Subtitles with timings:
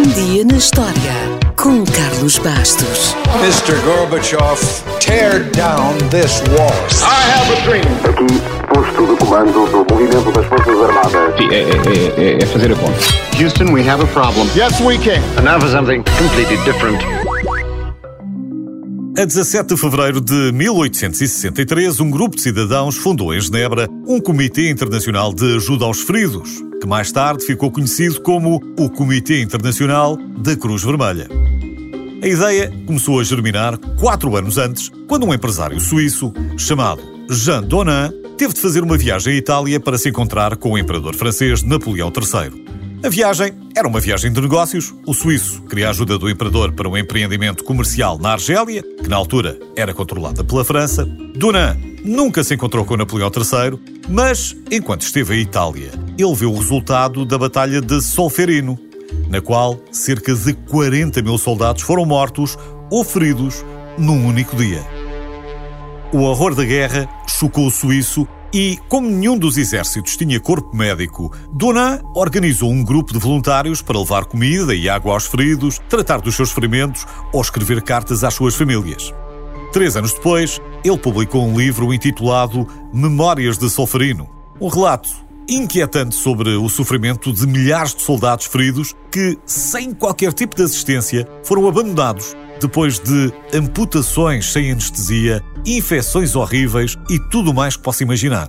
[0.00, 0.94] Um dia na história
[1.56, 3.14] com Carlos Bastos.
[3.42, 3.78] Mr.
[3.84, 4.58] Gorbachev,
[4.98, 6.72] tear down this wall.
[7.02, 7.84] I have a dream.
[8.08, 8.40] Aqui,
[8.72, 11.36] posto de comando do movimento das Forças Armadas.
[11.36, 12.98] Sim, é, é, é, é fazer a conta.
[13.38, 14.48] Houston, we have a problem.
[14.56, 15.20] Yes, we can.
[15.36, 17.04] And now for something completely different.
[19.18, 24.70] A 17 de fevereiro de 1863, um grupo de cidadãos fundou em Genebra um Comitê
[24.70, 26.48] Internacional de Ajuda aos Feridos,
[26.80, 31.28] que mais tarde ficou conhecido como o Comitê Internacional da Cruz Vermelha.
[32.22, 38.12] A ideia começou a germinar quatro anos antes, quando um empresário suíço chamado Jean Donnan
[38.36, 42.10] teve de fazer uma viagem à Itália para se encontrar com o imperador francês Napoleão
[42.10, 42.80] III.
[43.02, 44.94] A viagem era uma viagem de negócios.
[45.06, 49.16] O suíço queria a ajuda do imperador para um empreendimento comercial na Argélia, que na
[49.16, 51.06] altura era controlada pela França.
[51.34, 55.92] Dunan nunca se encontrou com Napoleão III, mas enquanto esteve em Itália,
[56.22, 58.78] ele viu o resultado da Batalha de Solferino,
[59.28, 62.58] na qual cerca de 40 mil soldados foram mortos
[62.90, 63.64] ou feridos
[63.96, 64.84] num único dia.
[66.12, 71.32] O horror da guerra chocou o suíço e, como nenhum dos exércitos tinha corpo médico,
[71.52, 76.34] Donat organizou um grupo de voluntários para levar comida e água aos feridos, tratar dos
[76.34, 79.14] seus ferimentos ou escrever cartas às suas famílias.
[79.72, 84.28] Três anos depois, ele publicou um livro intitulado Memórias de Solferino,
[84.60, 90.54] um relato inquietante sobre o sofrimento de milhares de soldados feridos que, sem qualquer tipo
[90.54, 97.82] de assistência, foram abandonados depois de amputações sem anestesia, infecções horríveis e tudo mais que
[97.82, 98.48] possa imaginar.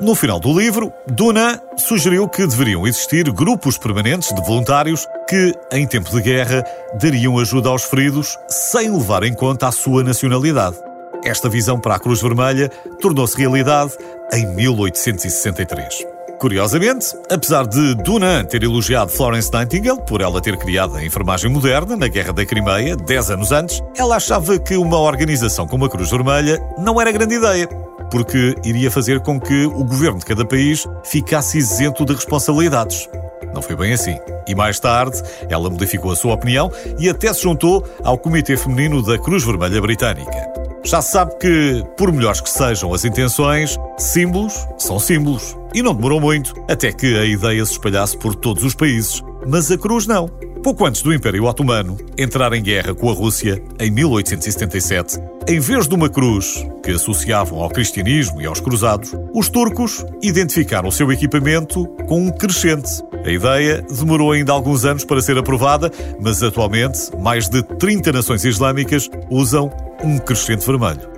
[0.00, 5.88] No final do livro, Duna sugeriu que deveriam existir grupos permanentes de voluntários que, em
[5.88, 6.64] tempo de guerra,
[7.00, 10.76] dariam ajuda aos feridos sem levar em conta a sua nacionalidade.
[11.24, 12.68] Esta visão para a Cruz Vermelha
[13.00, 13.92] tornou-se realidade
[14.32, 16.06] em 1863.
[16.38, 21.96] Curiosamente, apesar de Dunan ter elogiado Florence Nightingale por ela ter criado a enfermagem moderna
[21.96, 26.10] na Guerra da Crimeia, 10 anos antes, ela achava que uma organização como a Cruz
[26.10, 27.66] Vermelha não era grande ideia,
[28.10, 33.08] porque iria fazer com que o governo de cada país ficasse isento de responsabilidades.
[33.52, 34.16] Não foi bem assim.
[34.46, 39.02] E mais tarde, ela modificou a sua opinião e até se juntou ao Comitê Feminino
[39.02, 40.57] da Cruz Vermelha Britânica.
[40.88, 45.54] Já se sabe que, por melhores que sejam as intenções, símbolos são símbolos.
[45.74, 49.22] E não demorou muito até que a ideia se espalhasse por todos os países.
[49.46, 50.30] Mas a cruz não.
[50.62, 55.86] Pouco antes do Império Otomano entrar em guerra com a Rússia, em 1877, em vez
[55.86, 61.10] de uma cruz que associavam ao cristianismo e aos cruzados, os turcos identificaram o seu
[61.12, 62.90] equipamento com um crescente.
[63.24, 68.44] A ideia demorou ainda alguns anos para ser aprovada, mas atualmente mais de 30 nações
[68.44, 69.70] islâmicas usam
[70.02, 71.08] um crescente vermelho.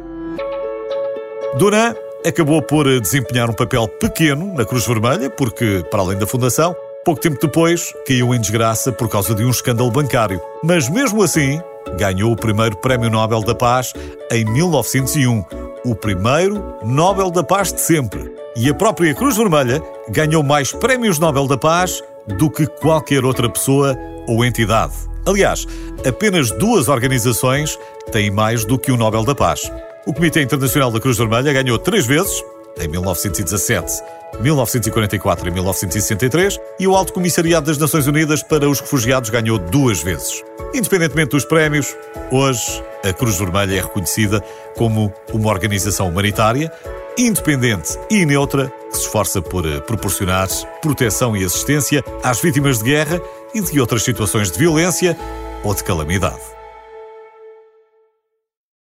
[1.59, 6.77] Duran acabou por desempenhar um papel pequeno na Cruz Vermelha, porque, para além da fundação,
[7.05, 10.41] pouco tempo depois caiu em desgraça por causa de um escândalo bancário.
[10.63, 11.61] Mas mesmo assim,
[11.99, 13.93] ganhou o primeiro Prémio Nobel da Paz
[14.31, 15.45] em 1901,
[15.85, 18.33] o primeiro Nobel da Paz de sempre.
[18.57, 23.49] E a própria Cruz Vermelha ganhou mais Prémios Nobel da Paz do que qualquer outra
[23.49, 23.97] pessoa
[24.27, 24.93] ou entidade.
[25.27, 25.67] Aliás,
[26.07, 27.79] apenas duas organizações
[28.11, 29.71] têm mais do que o Nobel da Paz.
[30.07, 32.43] O Comitê Internacional da Cruz Vermelha ganhou três vezes,
[32.81, 34.03] em 1917,
[34.41, 40.03] 1944 e 1963, e o Alto Comissariado das Nações Unidas para os Refugiados ganhou duas
[40.03, 40.43] vezes.
[40.75, 41.97] Independentemente dos prémios,
[42.31, 44.43] hoje a Cruz Vermelha é reconhecida
[44.77, 46.73] como uma organização humanitária,
[47.19, 50.49] independente e neutra, que se esforça por eh, proporcionar
[50.81, 53.21] proteção e assistência às vítimas de guerra
[53.55, 55.17] e de outras situações de violência
[55.63, 56.60] ou de calamidade.